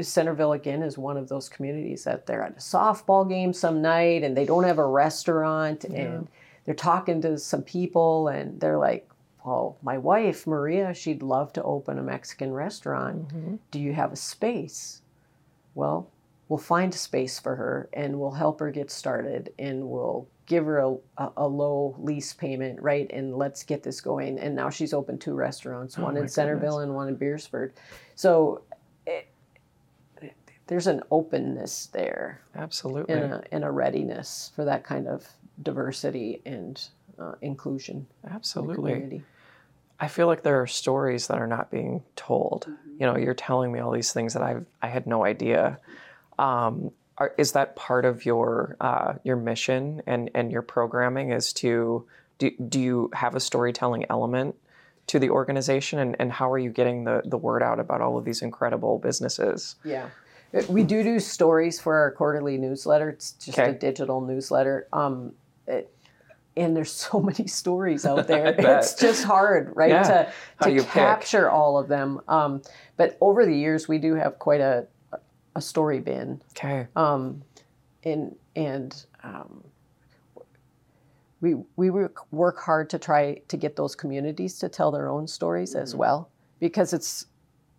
[0.00, 4.22] Centerville again is one of those communities that they're at a softball game some night
[4.22, 6.00] and they don't have a restaurant yeah.
[6.00, 6.28] and
[6.64, 9.08] they're talking to some people and they're like,
[9.44, 13.28] well, my wife, Maria, she'd love to open a Mexican restaurant.
[13.28, 13.56] Mm-hmm.
[13.70, 15.02] Do you have a space?
[15.74, 16.08] Well,
[16.48, 20.64] we'll find a space for her and we'll help her get started and we'll give
[20.64, 23.10] her a, a, a, low lease payment, right?
[23.10, 24.38] And let's get this going.
[24.38, 26.84] And now she's opened two restaurants, oh one in Centerville goodness.
[26.84, 27.74] and one in Beresford.
[28.14, 28.62] So
[29.06, 29.28] it,
[30.66, 32.42] there's an openness there.
[32.54, 33.14] Absolutely.
[33.14, 35.26] And a, and a, readiness for that kind of
[35.62, 36.80] diversity and
[37.18, 38.06] uh, inclusion.
[38.28, 39.22] Absolutely.
[40.00, 42.66] I feel like there are stories that are not being told.
[42.68, 42.96] Mm-hmm.
[42.98, 45.78] You know, you're telling me all these things that I've I had no idea.
[46.38, 51.52] Um, are, is that part of your uh, your mission and and your programming is
[51.54, 52.06] to
[52.38, 54.56] do, do you have a storytelling element
[55.08, 55.98] to the organization?
[55.98, 58.98] And, and how are you getting the, the word out about all of these incredible
[58.98, 59.76] businesses?
[59.84, 60.08] Yeah.
[60.68, 63.10] We do do stories for our quarterly newsletter.
[63.10, 63.70] It's just okay.
[63.70, 64.86] a digital newsletter.
[64.92, 65.32] Um,
[65.66, 65.94] it,
[66.56, 68.54] and there's so many stories out there.
[68.58, 70.30] it's just hard right yeah.
[70.60, 71.52] to, to capture pick?
[71.52, 72.20] all of them.
[72.28, 72.62] Um,
[72.96, 74.86] but over the years we do have quite a
[75.54, 76.40] a story bin.
[76.56, 76.86] Okay.
[76.96, 77.42] Um,
[78.04, 79.62] and and um,
[81.40, 85.26] we we work, work hard to try to get those communities to tell their own
[85.26, 85.82] stories mm-hmm.
[85.82, 87.26] as well because it's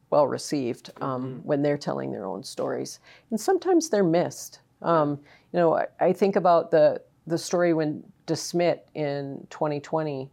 [0.10, 1.48] well received um, mm-hmm.
[1.48, 3.00] when they're telling their own stories,
[3.32, 4.60] and sometimes they're missed.
[4.82, 5.20] Um,
[5.52, 10.30] you know, I, I, think about the the story when DeSmet in 2020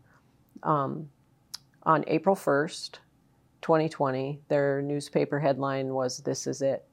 [0.65, 1.09] um,
[1.85, 2.99] on April 1st,
[3.63, 6.85] 2020, their newspaper headline was "This is it."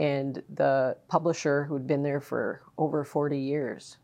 [0.00, 3.98] And the publisher, who'd been there for over 40 years,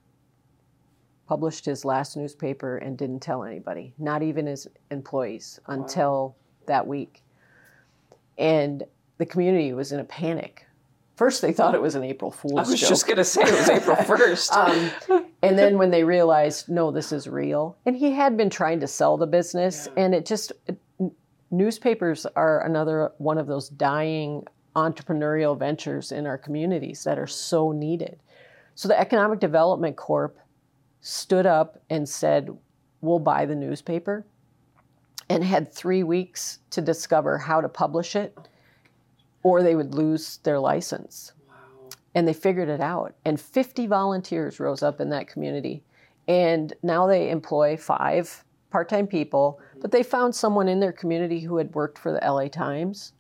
[1.26, 5.74] published his last newspaper and didn't tell anybody, not even his employees, wow.
[5.74, 7.22] until that week.
[8.38, 8.85] And
[9.18, 10.66] the community was in a panic.
[11.16, 12.66] First, they thought it was an April Fool's joke.
[12.66, 12.88] I was joke.
[12.88, 15.11] just going to say it was April 1st.
[15.11, 18.81] um, and then when they realized, no, this is real, and he had been trying
[18.81, 20.05] to sell the business, yeah.
[20.05, 20.79] and it just, it,
[21.50, 24.44] newspapers are another one of those dying
[24.76, 28.20] entrepreneurial ventures in our communities that are so needed.
[28.74, 30.38] So the Economic Development Corp
[31.00, 32.56] stood up and said,
[33.02, 34.26] We'll buy the newspaper,
[35.30, 38.37] and had three weeks to discover how to publish it,
[39.42, 41.33] or they would lose their license.
[41.48, 41.54] Wow.
[42.14, 43.14] And they figured it out.
[43.24, 45.83] And 50 volunteers rose up in that community.
[46.28, 51.40] And now they employ five part time people, but they found someone in their community
[51.40, 53.12] who had worked for the LA Times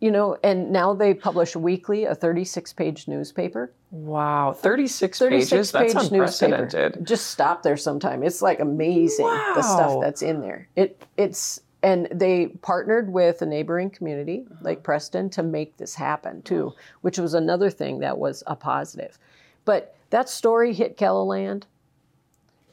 [0.00, 3.72] you know, and now they publish weekly a 36 page newspaper.
[3.90, 5.72] Wow, 36, 36 pages?
[5.72, 6.72] Page that's unprecedented.
[6.72, 7.04] Newspaper.
[7.04, 8.22] Just stop there sometime.
[8.22, 9.52] It's like amazing wow.
[9.54, 10.68] the stuff that's in there.
[10.74, 14.60] It it's and they partnered with a neighboring community uh-huh.
[14.62, 19.18] like Preston to make this happen too, which was another thing that was a positive.
[19.64, 21.64] But that story hit KELOLAND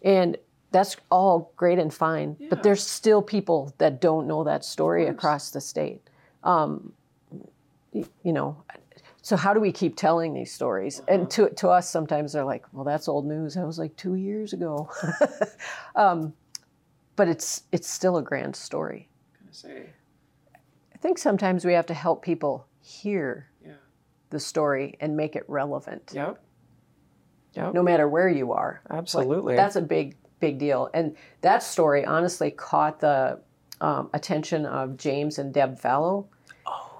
[0.01, 0.37] and
[0.71, 2.47] that's all great and fine, yeah.
[2.49, 6.01] but there's still people that don't know that story across the state.
[6.43, 6.93] Um,
[8.23, 8.63] you know,
[9.21, 11.01] so how do we keep telling these stories?
[11.07, 13.55] And to, to us, sometimes they're like, well, that's old news.
[13.55, 14.89] That was like two years ago.
[15.95, 16.33] um,
[17.17, 19.09] but it's it's still a grand story.
[19.51, 19.89] say.
[20.95, 23.73] I think sometimes we have to help people hear yeah.
[24.29, 26.11] the story and make it relevant.
[26.13, 26.41] Yep.
[27.53, 27.73] Yep.
[27.73, 28.81] No matter where you are.
[28.89, 29.55] Absolutely.
[29.55, 30.89] Like, that's a big big deal.
[30.93, 33.41] And that story honestly caught the
[33.81, 36.25] um, attention of James and Deb Fallows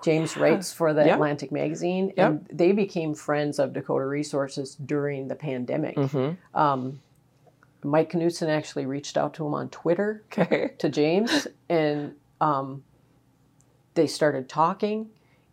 [0.03, 0.43] James yeah.
[0.43, 1.15] writes for the yep.
[1.15, 5.95] Atlantic magazine, and they became friends of Dakota Resources during the pandemic.
[5.95, 6.57] Mm-hmm.
[6.57, 7.01] Um,
[7.83, 10.73] Mike Knutson actually reached out to him on Twitter okay.
[10.77, 12.83] to James, and um,
[13.93, 15.10] they started talking.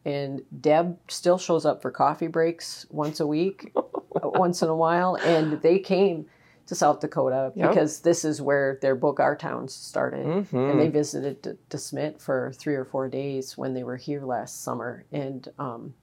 [0.07, 3.72] And Deb still shows up for coffee breaks once a week,
[4.22, 6.26] once in a while, and they came
[6.66, 7.70] to South Dakota yep.
[7.70, 10.27] because this is where their book Our Towns started.
[10.27, 10.57] Mm-hmm.
[10.57, 14.62] And they visited De- DeSmet for three or four days when they were here last
[14.62, 15.05] summer.
[15.12, 15.94] And um,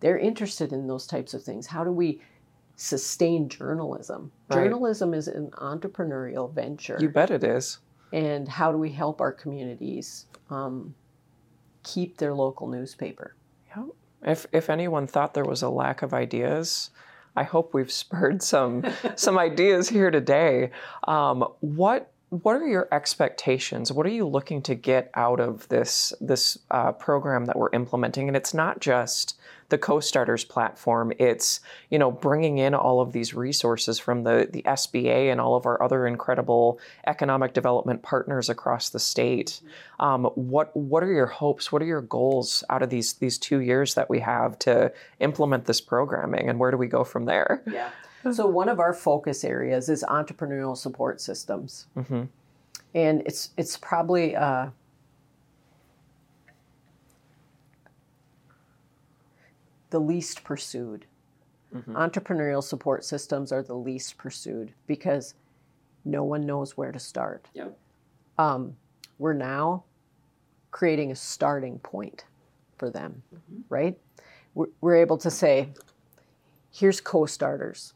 [0.00, 1.66] they're interested in those types of things.
[1.66, 2.20] How do we
[2.74, 4.32] sustain journalism?
[4.48, 4.64] Right.
[4.64, 6.98] Journalism is an entrepreneurial venture.
[7.00, 7.78] You bet it is.
[8.12, 10.94] And how do we help our communities um,
[11.84, 13.36] keep their local newspaper?
[13.76, 13.86] Yep.
[14.24, 16.90] If, if anyone thought there was a lack of ideas,
[17.36, 18.84] I hope we've spurred some
[19.16, 20.70] some ideas here today.
[21.06, 23.92] Um, what what are your expectations?
[23.92, 28.28] What are you looking to get out of this this uh, program that we're implementing?
[28.28, 29.38] And it's not just
[29.72, 31.14] the co-starters platform.
[31.18, 35.56] It's you know bringing in all of these resources from the the SBA and all
[35.56, 39.62] of our other incredible economic development partners across the state.
[39.98, 41.72] Um, what what are your hopes?
[41.72, 45.64] What are your goals out of these these two years that we have to implement
[45.64, 47.62] this programming, and where do we go from there?
[47.66, 47.88] Yeah.
[48.30, 52.24] So one of our focus areas is entrepreneurial support systems, mm-hmm.
[52.94, 54.36] and it's it's probably.
[54.36, 54.68] Uh,
[59.92, 61.04] the least pursued.
[61.72, 61.96] Mm-hmm.
[61.96, 65.34] Entrepreneurial support systems are the least pursued because
[66.04, 67.46] no one knows where to start.
[67.54, 67.78] Yep.
[68.38, 68.76] Um,
[69.18, 69.84] we're now
[70.70, 72.24] creating a starting point
[72.78, 73.60] for them, mm-hmm.
[73.68, 73.98] right?
[74.54, 75.68] We're, we're able to say,
[76.72, 77.92] here's co starters.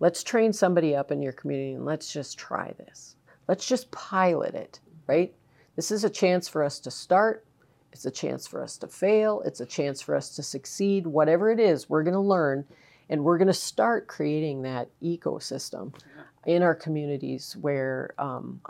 [0.00, 3.16] Let's train somebody up in your community and let's just try this.
[3.48, 5.34] Let's just pilot it, right?
[5.76, 7.44] This is a chance for us to start
[7.92, 9.42] It's a chance for us to fail.
[9.44, 11.06] It's a chance for us to succeed.
[11.06, 12.64] Whatever it is, we're going to learn
[13.08, 15.94] and we're going to start creating that ecosystem
[16.46, 18.60] in our communities where um,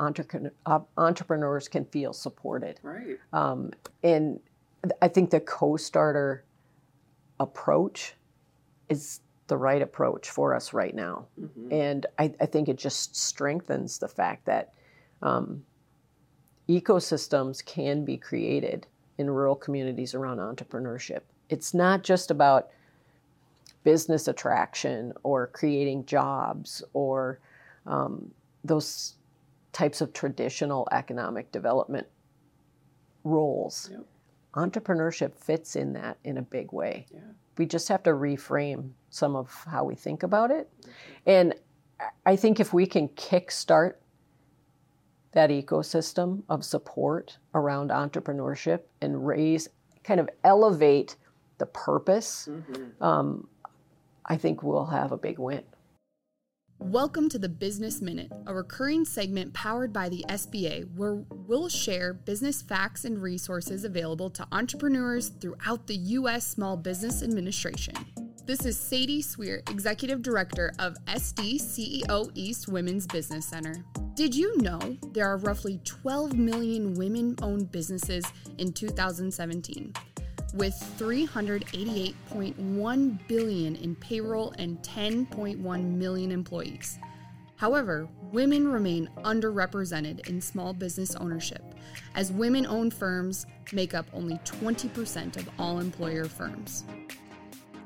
[0.67, 2.79] uh, entrepreneurs can feel supported.
[2.83, 3.19] Right.
[3.33, 4.41] Um, and
[5.03, 6.45] I think the co starter
[7.41, 8.15] approach
[8.89, 11.27] is the right approach for us right now.
[11.41, 11.73] Mm-hmm.
[11.73, 14.75] And I, I, think it just strengthens the fact that
[15.23, 15.65] um,
[16.69, 18.87] ecosystems can be created
[19.19, 21.21] in rural communities around entrepreneurship.
[21.49, 22.71] It's not just about
[23.85, 27.41] business attraction or creating jobs or
[27.87, 28.31] um,
[28.65, 29.15] those
[29.73, 32.07] types of traditional economic development
[33.25, 33.91] roles.
[33.93, 34.05] Yep.
[34.55, 37.07] Entrepreneurship fits in that in a big way.
[37.13, 37.21] Yeah.
[37.57, 40.71] We just have to reframe some of how we think about it.
[41.27, 41.55] And
[42.25, 43.95] I think if we can kickstart
[45.33, 49.69] that ecosystem of support around entrepreneurship and raise,
[50.05, 51.17] kind of elevate
[51.59, 53.03] the purpose, mm-hmm.
[53.03, 53.49] um,
[54.25, 55.65] I think we'll have a big win.
[56.81, 62.15] Welcome to the Business Minute, a recurring segment powered by the SBA where we'll share
[62.15, 66.47] business facts and resources available to entrepreneurs throughout the U.S.
[66.47, 67.95] Small Business Administration.
[68.47, 73.85] This is Sadie Sweer, Executive Director of SD CEO East Women's Business Center.
[74.19, 78.25] Did you know there are roughly 12 million women owned businesses
[78.59, 79.93] in 2017?
[80.55, 86.99] With 388.1 billion in payroll and 10.1 million employees.
[87.55, 91.63] However, women remain underrepresented in small business ownership,
[92.17, 96.83] as women owned firms make up only 20% of all employer firms.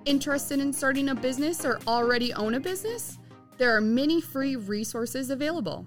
[0.07, 3.19] Interested in starting a business or already own a business?
[3.59, 5.87] There are many free resources available.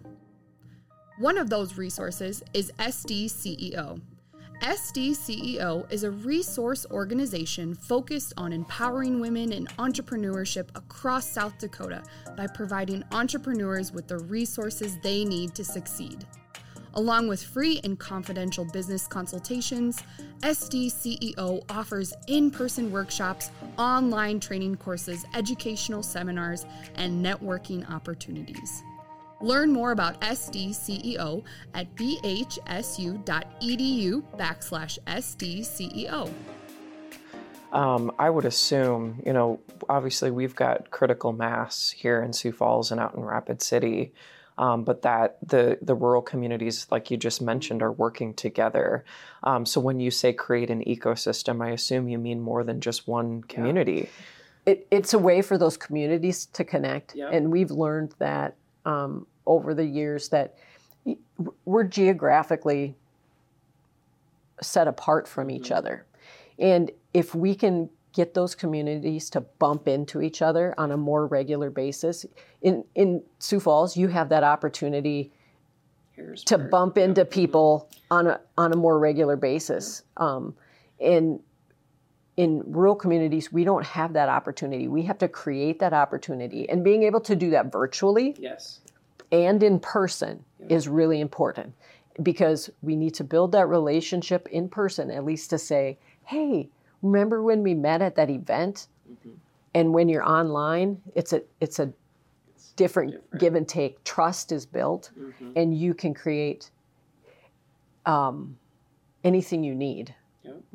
[1.18, 4.02] One of those resources is SDCEO.
[4.62, 12.04] SDCEO is a resource organization focused on empowering women in entrepreneurship across South Dakota
[12.36, 16.26] by providing entrepreneurs with the resources they need to succeed.
[16.96, 20.02] Along with free and confidential business consultations,
[20.42, 28.84] SDCEO offers in person workshops, online training courses, educational seminars, and networking opportunities.
[29.42, 31.44] Learn more about SDCEO
[31.74, 33.24] at bhsu.edu
[34.38, 36.32] backslash SDCEO.
[37.72, 42.92] Um, I would assume, you know, obviously we've got critical mass here in Sioux Falls
[42.92, 44.14] and out in Rapid City
[44.58, 49.04] um, but that the the rural communities, like you just mentioned, are working together.
[49.44, 53.08] Um, so when you say create an ecosystem, I assume you mean more than just
[53.08, 54.10] one community.
[54.66, 54.74] Yeah.
[54.74, 57.30] It, it's a way for those communities to connect, yeah.
[57.32, 60.56] and we've learned that um, over the years that
[61.66, 62.96] we're geographically
[64.62, 65.78] set apart from each mm-hmm.
[65.78, 66.06] other,
[66.58, 71.28] and if we can get those communities to bump into each other on a more
[71.28, 72.26] regular basis.
[72.62, 75.34] In in Sioux Falls, you have that opportunity
[76.46, 80.04] to bump into people on a on a more regular basis.
[80.18, 80.56] Um,
[80.98, 81.42] in
[82.38, 84.88] in rural communities, we don't have that opportunity.
[84.88, 88.82] We have to create that opportunity, and being able to do that virtually, yes,
[89.32, 90.76] and in person yeah.
[90.76, 91.74] is really important
[92.24, 96.70] because we need to build that relationship in person, at least to say, hey
[97.06, 98.88] remember when we met at that event?
[99.10, 99.36] Mm-hmm.
[99.74, 101.94] And when you're online, it's a it's a
[102.56, 104.04] it's different, different, give and take.
[104.04, 105.52] Trust is built, mm-hmm.
[105.56, 106.72] and you can create
[108.06, 108.58] um,
[109.24, 110.16] anything you need.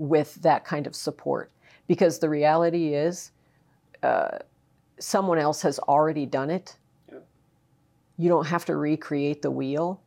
[0.00, 1.52] With that kind of support.
[1.86, 3.32] Because the reality is,
[4.02, 4.38] uh,
[4.98, 6.76] someone else has already done it.
[7.12, 7.26] Yep.
[8.16, 10.00] You don't have to recreate the wheel.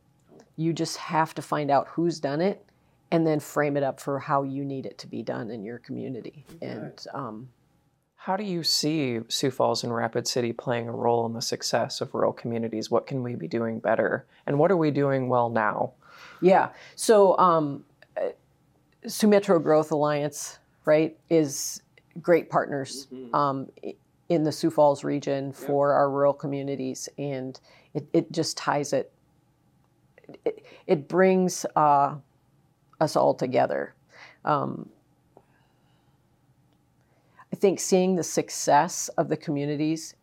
[0.55, 2.65] You just have to find out who's done it
[3.11, 5.77] and then frame it up for how you need it to be done in your
[5.77, 6.43] community.
[6.55, 6.71] Okay.
[6.71, 7.49] And um,
[8.15, 12.01] how do you see Sioux Falls and Rapid City playing a role in the success
[12.01, 12.89] of rural communities?
[12.89, 15.93] What can we be doing better, and what are we doing well now?
[16.41, 17.85] Yeah, so um,
[19.07, 21.81] Sioux Metro Growth Alliance, right, is
[22.21, 23.33] great partners mm-hmm.
[23.35, 23.69] um,
[24.29, 25.95] in the Sioux Falls region for yeah.
[25.95, 27.59] our rural communities, and
[27.93, 29.11] it, it just ties it.
[30.45, 31.65] It, it brings.
[31.75, 32.15] Uh,
[33.03, 33.93] us all together.
[34.45, 34.89] Um,
[37.51, 40.15] I think seeing the success of the communities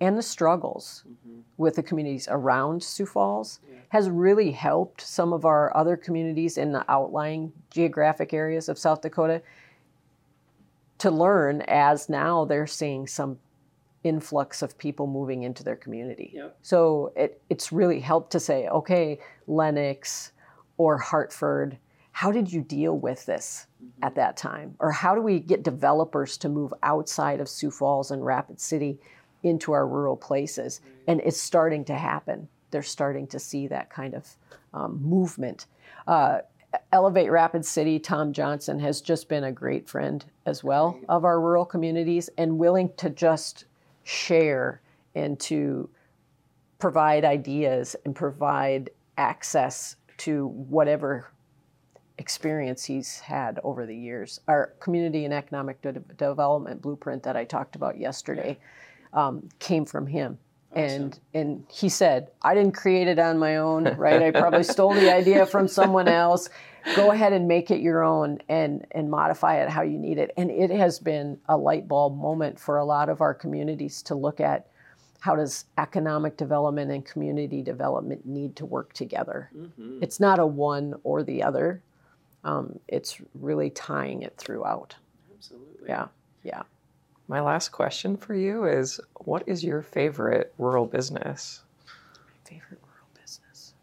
[0.00, 1.40] and the struggles mm-hmm.
[1.56, 3.78] with the communities around Sioux Falls yeah.
[3.88, 9.02] has really helped some of our other communities in the outlying geographic areas of South
[9.02, 9.40] Dakota
[10.98, 13.38] to learn as now they're seeing some
[14.02, 16.32] influx of people moving into their community.
[16.34, 16.58] Yep.
[16.62, 20.32] So it, it's really helped to say, okay, Lennox
[20.78, 21.78] or Hartford
[22.16, 23.66] how did you deal with this
[24.00, 24.74] at that time?
[24.78, 28.98] Or how do we get developers to move outside of Sioux Falls and Rapid City
[29.42, 30.80] into our rural places?
[31.06, 32.48] And it's starting to happen.
[32.70, 34.34] They're starting to see that kind of
[34.72, 35.66] um, movement.
[36.06, 36.38] Uh,
[36.92, 41.40] Elevate Rapid City, Tom Johnson has just been a great friend as well of our
[41.40, 43.64] rural communities and willing to just
[44.04, 44.80] share
[45.14, 45.88] and to
[46.78, 51.30] provide ideas and provide access to whatever
[52.18, 54.40] experience he's had over the years.
[54.48, 58.58] Our community and economic de- development blueprint that I talked about yesterday
[59.12, 60.38] um, came from him.
[60.76, 64.22] And and he said, I didn't create it on my own, right?
[64.22, 66.48] I probably stole the idea from someone else.
[66.94, 70.32] Go ahead and make it your own and and modify it how you need it.
[70.36, 74.14] And it has been a light bulb moment for a lot of our communities to
[74.14, 74.68] look at
[75.20, 79.50] how does economic development and community development need to work together.
[79.56, 79.98] Mm-hmm.
[80.02, 81.82] It's not a one or the other
[82.46, 84.94] um, it's really tying it throughout.
[85.36, 85.88] Absolutely.
[85.88, 86.06] Yeah,
[86.44, 86.62] yeah.
[87.28, 91.64] My last question for you is what is your favorite rural business?
[91.84, 93.74] My favorite rural business.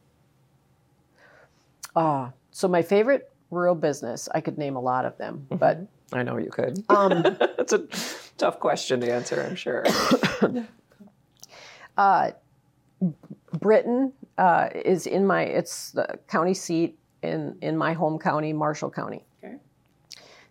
[1.95, 5.57] Uh, so, my favorite rural business, I could name a lot of them, mm-hmm.
[5.57, 5.79] but.
[6.13, 6.83] I know you could.
[6.89, 7.23] Um,
[7.57, 7.85] it's a
[8.37, 9.83] tough question to answer, I'm sure.
[11.97, 12.31] uh,
[13.59, 18.91] Britton uh, is in my, it's the county seat in, in my home county, Marshall
[18.91, 19.25] County.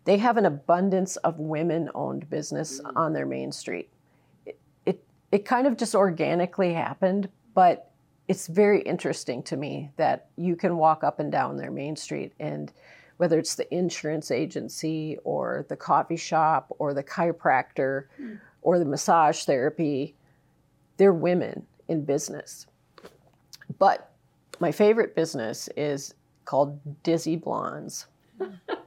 [0.04, 2.92] They have an abundance of women owned business mm.
[2.96, 3.88] on their main street.
[4.46, 7.90] It, it, it kind of just organically happened, but
[8.28, 12.32] it's very interesting to me that you can walk up and down their main street
[12.40, 12.72] and
[13.18, 18.38] whether it's the insurance agency or the coffee shop or the chiropractor mm.
[18.62, 20.16] or the massage therapy,
[20.96, 22.66] they're women in business.
[23.78, 24.10] But
[24.60, 28.06] my favorite business is called Dizzy Blondes.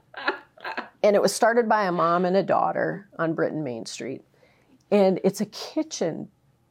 [1.02, 4.22] and it was started by a mom and a daughter on Britton Main Street.
[4.90, 6.28] And it's a kitchen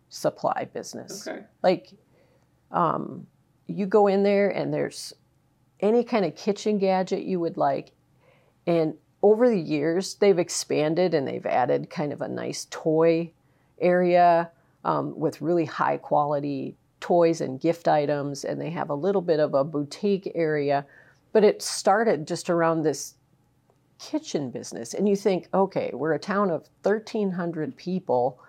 [0.09, 1.27] supply business.
[1.27, 1.41] Okay.
[1.61, 1.89] Like,
[2.71, 3.27] um,
[3.67, 5.13] you go in there and there's
[5.79, 7.91] any kind of kitchen gadget you would like.
[8.65, 13.31] And over the years, they've expanded and they've added kind of a nice toy
[13.79, 14.51] area
[14.83, 19.39] um, with really high quality toys and gift items, and they have a little bit
[19.39, 20.85] of a boutique area.
[21.33, 23.15] But it started just around this
[23.99, 24.93] kitchen business.
[24.93, 28.39] And you think, okay, we're a town of 1,300 people.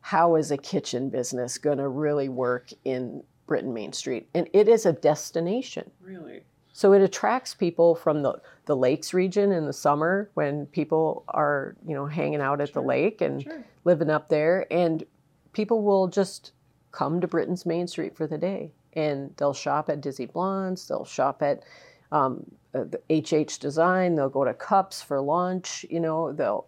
[0.00, 4.28] How is a kitchen business going to really work in Britton Main Street?
[4.34, 5.90] And it is a destination.
[6.00, 6.42] Really?
[6.72, 11.76] So it attracts people from the, the lakes region in the summer when people are,
[11.86, 12.82] you know, hanging out at sure.
[12.82, 13.64] the lake and sure.
[13.84, 14.66] living up there.
[14.70, 15.04] And
[15.52, 16.52] people will just
[16.90, 18.72] come to Britton's Main Street for the day.
[18.94, 21.62] And they'll shop at Dizzy Blondes, they'll shop at
[22.10, 22.44] um,
[22.74, 26.66] uh, the HH Design, they'll go to Cups for lunch, you know, they'll,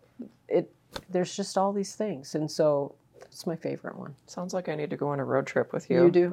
[0.49, 0.73] it,
[1.11, 2.35] there's just all these things.
[2.35, 4.15] And so it's my favorite one.
[4.27, 6.05] Sounds like I need to go on a road trip with you.
[6.05, 6.33] You do.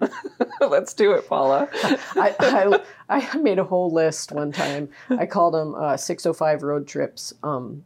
[0.61, 1.67] Let's do it, Paula.
[1.73, 4.89] I, I, I, made a whole list one time.
[5.09, 7.33] I called them uh, 605 road trips.
[7.41, 7.83] Um,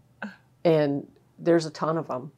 [0.65, 1.07] and
[1.39, 2.31] there's a ton of them,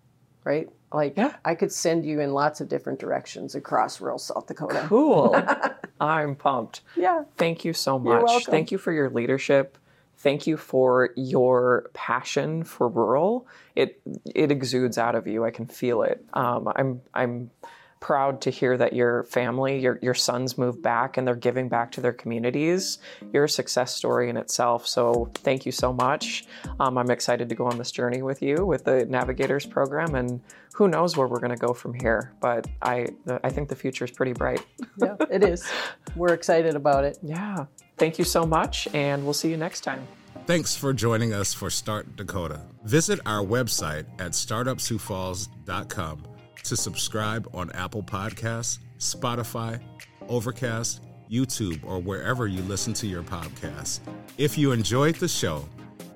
[0.44, 0.70] right?
[0.94, 1.34] Like yeah.
[1.44, 4.86] I could send you in lots of different directions across rural South Dakota.
[4.88, 5.32] Cool.
[6.00, 6.82] I'm pumped.
[6.96, 7.24] Yeah.
[7.38, 8.46] Thank you so much.
[8.46, 9.78] Thank you for your leadership.
[10.20, 13.48] Thank you for your passion for rural.
[13.76, 15.46] It it exudes out of you.
[15.46, 16.26] I can feel it.
[16.34, 17.52] Um, I'm I'm
[18.00, 21.92] proud to hear that your family, your, your sons moved back and they're giving back
[21.94, 23.00] to their communities.
[23.34, 24.88] You're a success story in itself.
[24.88, 26.46] So thank you so much.
[26.80, 30.42] Um, I'm excited to go on this journey with you with the Navigators program and
[30.74, 32.34] who knows where we're going to go from here.
[32.40, 33.08] But I,
[33.44, 34.64] I think the future is pretty bright.
[34.98, 35.68] yeah, it is.
[36.16, 37.18] We're excited about it.
[37.24, 37.66] Yeah.
[37.98, 40.08] Thank you so much and we'll see you next time.
[40.46, 42.62] Thanks for joining us for Start Dakota.
[42.84, 46.37] Visit our website at startupsiouxfalls.com
[46.68, 49.80] to subscribe on Apple Podcasts, Spotify,
[50.28, 54.00] Overcast, YouTube, or wherever you listen to your podcasts.
[54.38, 55.68] If you enjoyed the show,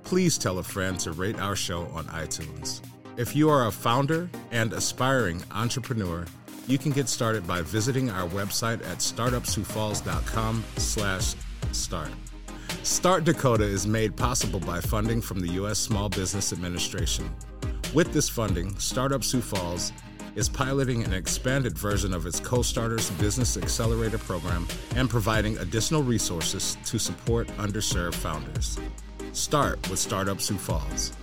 [0.03, 2.81] please tell a friend to rate our show on iTunes.
[3.17, 6.25] If you are a founder and aspiring entrepreneur,
[6.67, 11.35] you can get started by visiting our website at startupsiouxfalls.com slash
[11.71, 12.09] start.
[12.83, 15.77] Start Dakota is made possible by funding from the U.S.
[15.77, 17.29] Small Business Administration.
[17.93, 19.91] With this funding, Startup Sioux Falls
[20.35, 26.77] is piloting an expanded version of its CO.STARTERS Business Accelerator program and providing additional resources
[26.85, 28.79] to support underserved founders.
[29.33, 31.13] Start with Startup Sioux Falls.